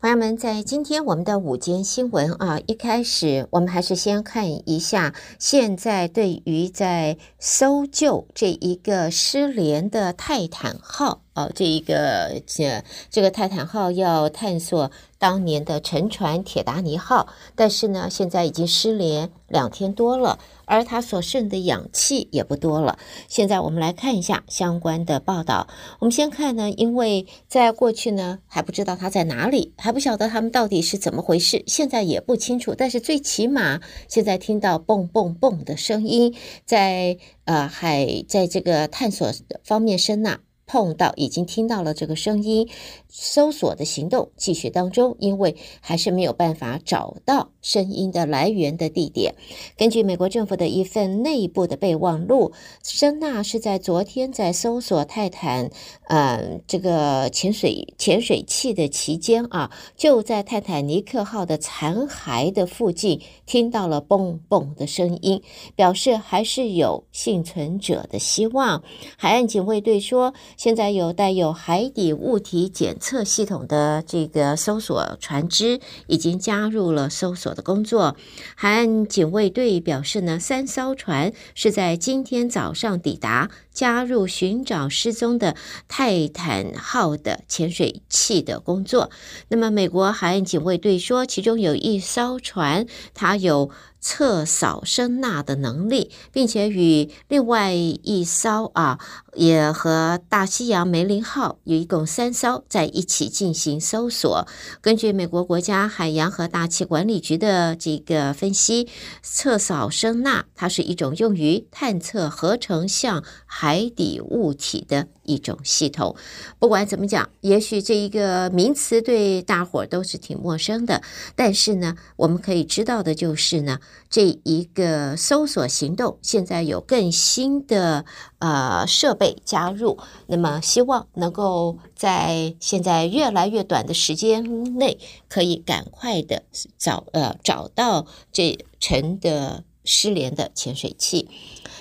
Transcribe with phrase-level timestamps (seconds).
[0.00, 20.40] 朋友们，在今天我们的午间新闻啊，一开始我们还是先看一下现在对于在搜救这一个失联的泰坦号哦，这一个这这个泰坦号要探索当年的沉船铁达尼号，但是呢，现在已经失联两天多了。
[20.70, 22.98] 而它所剩的氧气也不多了。
[23.26, 25.66] 现在我们来看一下相关的报道。
[25.98, 32.74] 我们先看呢，因为在过去呢还不知道它在哪里，还不晓得他们到底是怎么回事，现在也不清楚。
[32.76, 39.32] 但是最起码现在听到蹦蹦蹦的声音，在呃海在这个探索
[39.64, 40.40] 方面声呐。
[40.68, 42.68] 碰到已经听到了这个声音，
[43.08, 49.34] 搜索的行动继续当中，因为还是没有办法找到声音的来源的地点。
[49.76, 55.68] 根据美国政府的一份内部的备忘录，声纳是在昨天在搜索泰坦，
[56.08, 65.42] 呃，这个潜水潜水器的期间啊，就在泰坦尼克号的残骸的附近听到了嘣嘣的声音，
[65.76, 68.82] 表示还是有幸存者的希望。
[69.18, 70.32] 海岸警卫队说。
[70.56, 78.16] 现在有带有海底物体检测系统的这个搜索船只已经加入了搜索工作。
[78.54, 85.56] 海岸警卫队表示呢，三艘船是在今天早上抵达，加入寻找失踪的
[85.88, 89.10] 泰坦号的潜水器的工作。
[89.48, 93.70] 那么，美国海岸警卫队说，其中有一艘船，它有。
[94.00, 98.98] 测扫声纳的能力，并且与另外一艘啊，
[99.34, 104.46] 也和大西洋梅林号有一共三艘在一起进行搜索。
[104.80, 108.88] 根据美国国家海洋和大气管理局的这个分析，
[109.22, 116.16] 测扫声纳它是一种用于探测合成像海底物体的一种系统。
[116.58, 121.02] 不管怎么讲，也许这一个名词对大伙都是挺陌生的，
[121.36, 123.78] 但是呢，我们可以知道的就是呢。
[124.10, 128.06] 这一个搜索行动现在有更新的
[128.38, 136.44] 呃设备加入，那么希望能够在现在越来越短的时间内，可以赶快的
[136.78, 141.28] 找呃找到这沉的失联的潜水器。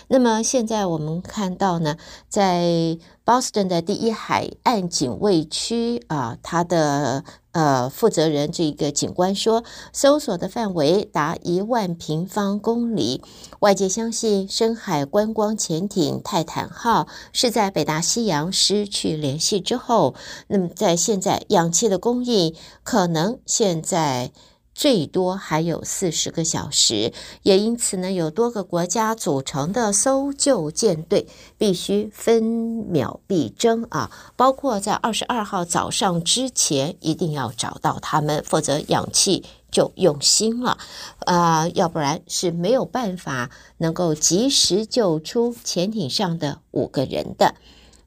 [0.09, 1.95] 那么现在我们看到呢，
[2.27, 2.97] 在
[3.27, 13.21] Boston 的第一海岸警卫区啊，它的呃负责人这个警官说，搜索的范围达一万平方公里。
[13.59, 20.15] 外界相信深海观光潜艇泰坦号是在北大西洋失去联系之后，
[20.47, 24.31] 那么在现在氧气的供应可能现在。
[24.77, 27.11] 最多还有四十个小时，
[27.41, 31.27] 也因此呢，有多个国家组成的搜救舰队
[31.57, 34.11] 必须分秒必争啊！
[34.35, 40.77] 包括在二十二号早上之前一定要找到他们，否则氧气就用心了
[41.25, 41.67] 啊！
[41.69, 43.49] 要不然是没有办法
[43.79, 47.55] 能够及时救出潜艇上的五个人的。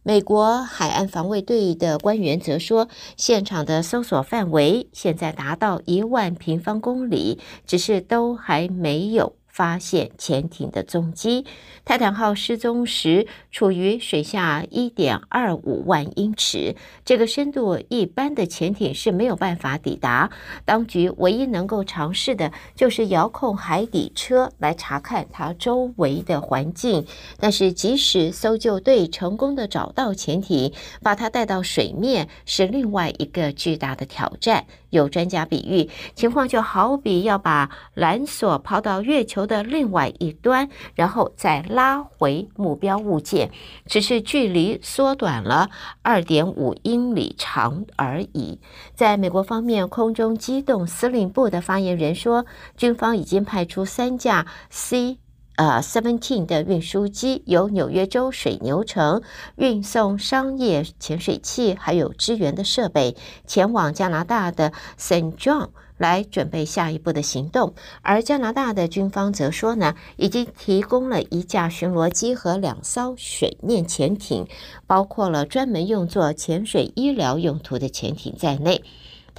[0.03, 2.89] 美国海岸防卫队的官员则说，
[3.19, 9.40] 现场的搜索范围现在达到一万平方公里，只是都还没有。
[9.61, 11.45] 发现潜艇的踪迹。
[11.85, 20.31] 泰坦号失踪时处于水下一点二五万英尺，这个深度一般的潜艇是没有办法抵达。
[20.65, 27.05] 当局唯一能够尝试的就是遥控海底车来查看它周围的环境。
[27.39, 30.73] 但是，即使搜救队成功的找到潜艇，
[31.03, 34.65] 把它带到水面是另外一个巨大的挑战。
[34.91, 43.51] 有专家比喻，情况就好比要把缆索抛到月球的另外一端，然后再拉回目标物件，
[43.87, 45.71] 只是距离缩短了
[46.03, 48.61] 二点五英里长而已。
[48.95, 52.45] 在美国方面，空中机动司令部的发言人说，
[52.77, 55.19] 军方已经派出三架 C。
[55.61, 59.21] 呃，Seventeen 的运输机由纽约州水牛城
[59.57, 63.15] 运送商业潜水器，还有支援的设备，
[63.47, 65.69] 前往加拿大的 Saint John
[65.99, 67.75] 来准备下一步的行动。
[68.01, 74.47] 而加拿大的军方则说呢，已经提供了一架巡逻机和两艘水面潜艇，
[74.87, 78.83] 包括了专门用作潜水医疗用途的潜艇在内。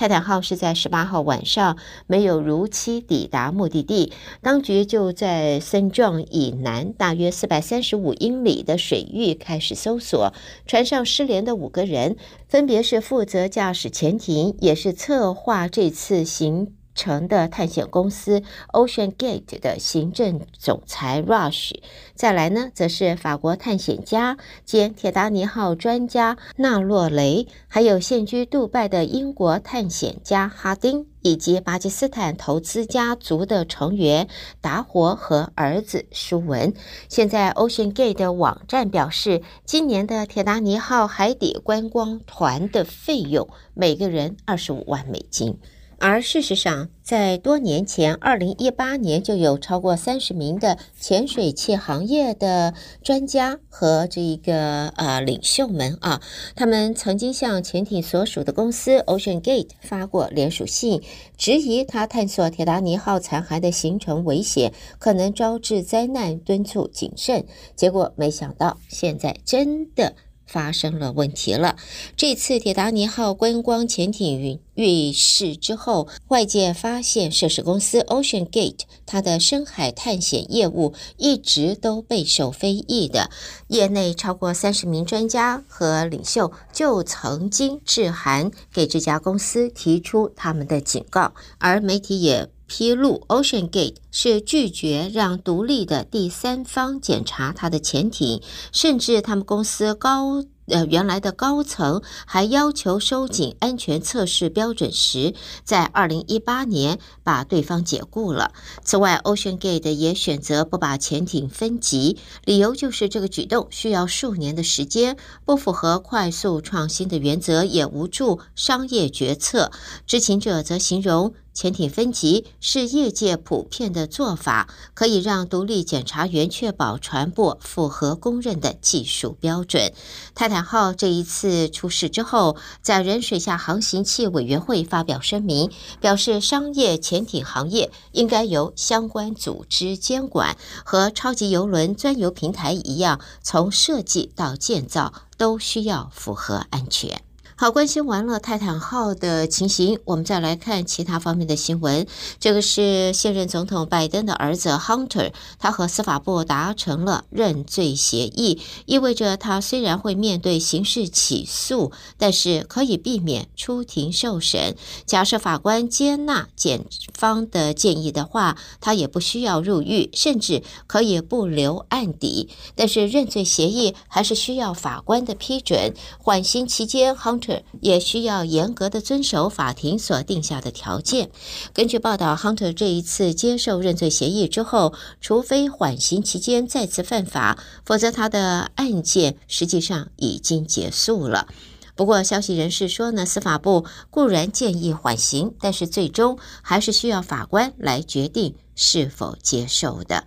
[0.02, 1.78] 泰坦号是在十八号晚上
[2.08, 4.12] 没有如期抵达目的地，
[4.42, 10.34] 当局就在圣庄以南大约四百三十五英里的水域开始搜索。
[10.66, 12.18] 船上失联的五个人，
[12.48, 18.44] 分别是负责驾驶潜艇，也是策划这次行城的探险公司
[18.74, 21.74] Ocean Gate 的行政总裁 Rush，
[22.16, 34.28] 再来呢，则是法国探险家兼铁达尼号专家纳洛雷，还有现居杜拜的英国探险家哈丁，以及巴基斯坦投资家族的成员
[34.60, 36.74] 达活和儿子舒文。
[37.10, 45.58] 现在 Ocean Gate 的网站表示，今年的铁达尼号海底观光团的费用每个人二十五万美金。
[46.02, 56.20] 而事实上，在多年前，二零一八年就有超过三十名的潜水器行业的专家和这一个呃领袖们啊，
[56.56, 61.04] 他们曾经向潜艇所属的公司 Ocean Gate 发过联署信，
[61.38, 67.46] 质疑他探索铁达尼号残骸的行程危险，可能招致灾难，敦促谨慎。
[67.76, 70.16] 结果没想到，现在真的。
[70.52, 71.78] 发生了问题了。
[72.18, 83.30] 这次铁达尼号观光潜艇遇事之后，外界发现涉事公司 Ocean Gate 它的深海探险业务一直都备受非议的。
[83.68, 92.50] 业内超过三十名专家和领袖就曾经致函给这家公司，提出他们的警告，而媒体也。
[92.72, 98.42] 披露，Ocean Gate 是拒绝让独立的第三方检查他的潜艇，
[98.72, 100.46] 甚至他们公司高。
[100.68, 105.34] 呃，原来的高层还要求收紧安全测试标准时，
[105.66, 108.54] 在二零一八年把对方解雇了。
[108.82, 112.16] 此外，OceanGate 也选择不把潜艇分级，
[112.46, 119.72] 理由就是这个举动需要数年的时间，不符合快速创新的原则，也无助商业决策。
[120.08, 129.94] 知情者则形容，潜艇分级是业界普遍的做法，可以让独立检查员确保船舶符合公认的技术标准。
[130.34, 135.70] 泰坦号这一次出事之后，载人水下航行器委员会发表声明，
[136.00, 147.22] 表示商业潜艇行业应该由相关组织监管，和超级邮轮钻油平台一样，从设计到建造都需要符合安全。
[147.62, 152.08] 好，关心完了泰坦号的情形，我们再来看其他方面的新闻。
[152.40, 164.76] 这个是现任总统拜登的儿子 Hunter，他和司法部达成了认罪协议，意味着他虽然会面对刑事起诉，但是可以避免出庭受审。
[165.06, 172.50] 假设法官接纳检方的建议的话，他也不需要入狱，甚至可以不留案底。
[172.74, 175.94] 但是认罪协议还是需要法官的批准。
[176.18, 177.51] 缓刑期间，Hunter。
[177.82, 181.30] 也需要严格的遵守法庭所定下的条件。
[181.74, 191.48] 根据报道，Hunter 这一次接受认罪协议之后，除非缓刑期间再次犯法，否则他的案件实际上已经结束了。
[191.96, 200.24] 不过，消息人士说呢，司法部固然建议缓刑，但是最终还是需要法官来决定是否接受的。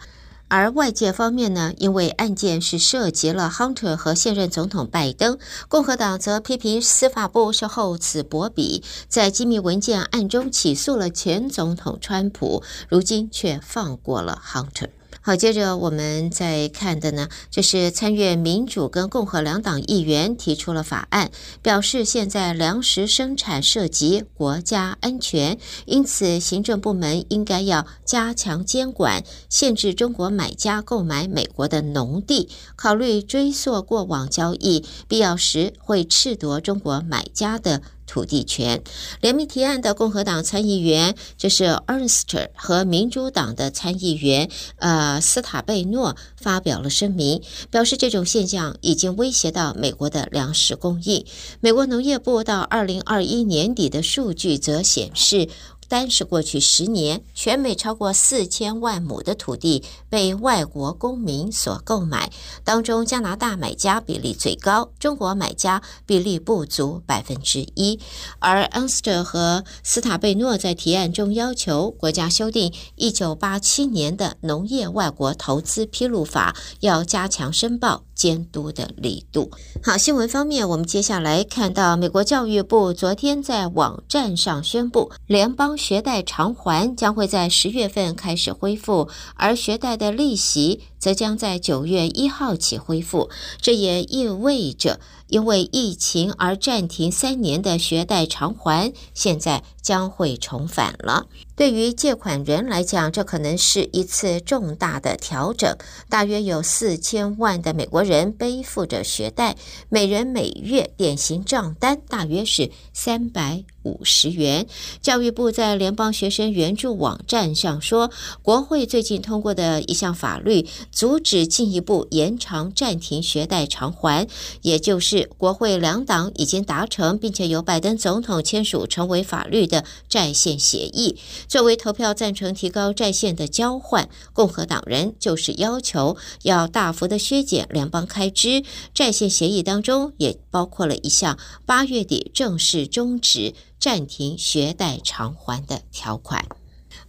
[0.56, 5.36] 而外界方面呢，因为案件是涉及了 Hunter 和现任总统拜登，
[5.66, 14.90] 共和党则批评司法部是厚此薄彼，在机密文件案中起诉了前总统川普，如今却放过了 Hunter。
[15.26, 21.30] 好，接着我们再看的呢，就是参院民主跟共和两党议员提出了法案，
[21.62, 37.80] 表示现在粮食生产涉及国家安全，因此行政部门应该要加强监管，限制中国买家购买美国的农地，考虑追溯过往交易，必要时会褫夺中国买家的。
[38.06, 38.82] 土地权
[39.20, 51.24] 联名提案的共和党参议员就是 Ernst 和民主党的参议员呃斯塔贝诺发表了声明，表示这种现象已经威胁到美国的粮食供应。
[51.60, 55.48] 美国农业部到二零二一年底的数据则显示。
[55.88, 62.30] 单是过去十年，全美超过四千万亩的土地被外国公民所购买，
[62.64, 67.98] 当中加拿大买家比例最高，中国买家比例不足百分之一。
[68.38, 78.04] 而恩斯特和斯塔贝诺在提案中要求国家修订一九八七年的农业外国投资披露法，要加强申报。
[78.14, 79.50] 监督的力度。
[79.82, 93.28] 好，新闻方面，我们接下来看到，美国教育部昨天在网站上宣布，联邦学贷偿还将会在十月份开始恢复，而学贷的利息则将在九月一号起恢复。
[93.60, 101.26] 这也意味着，因为疫情而暂停三年的学贷偿还，现在将会重返了。
[101.56, 105.76] 对于借款人来讲，这可能是一次重大的调整。
[106.08, 109.56] 大约有四千万的美国人背负着学贷，
[109.88, 114.66] 每人每月典型账单大约是三百五十元。
[115.00, 118.10] 教育部在联邦学生援助网站上说，
[118.42, 124.26] 国会最近通过的一项法律，阻止进一步延长暂停学贷偿还，
[124.62, 131.16] 也就是国会两党已经达成，并且由拜登总统签署成为法律的债线协议。
[131.46, 138.64] 作为投票赞成提高债线的交换，共和党人就是要求要大幅的削减联邦开支。
[138.92, 146.44] 债线协议当中也包括了一项八月底正式终止暂停学贷偿还的条款。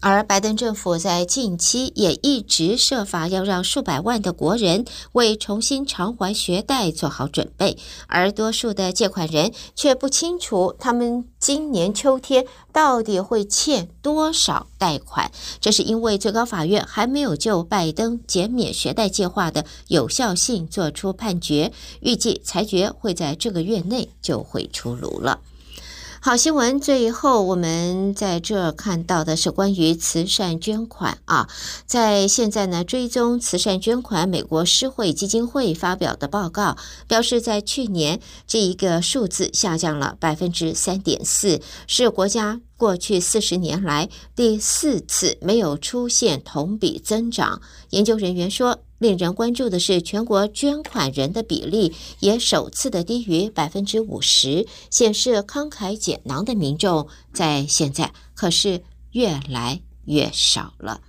[0.07, 15.31] 而拜登政府在近期也一直设法要让数百万的国人为重新偿还学贷做好准备，而多数的借款人却不清楚他们今年秋天到底会欠多少贷款。
[15.59, 25.39] 这是因为最高法院还没有就拜登减免学贷计划的有效性做出判决，预计裁决会在这个月内就会出炉了。
[26.25, 31.47] 好新闻，最后我们在这儿看到的是关于慈善捐款啊，
[31.85, 36.77] 在现在呢追踪慈善捐款，美国施惠基金会发表的报告
[37.07, 47.61] 表示，在去年这一个数字下降了百分之三点四，是国家过去四十年来第四次没有出现同比增长。
[47.89, 48.79] 研究人员说。
[48.97, 61.01] 令人关注的是，全国捐款人的比例也首次的低于百分之五十，显示慷慨解囊的民众在现在可是越来越少了。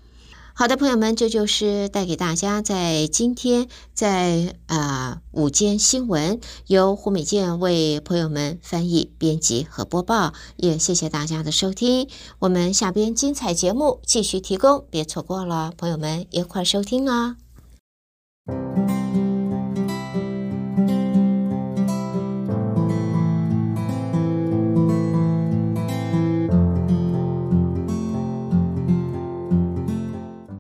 [0.58, 12.08] 好的，朋友们，这就是带给大家在今天在啊、午间新闻，由胡美健为朋友们翻译、编辑和播报，也谢谢大家的收听。
[12.38, 17.36] 我们下边精彩节目继续提供，别错过了，朋友们一块收听啊！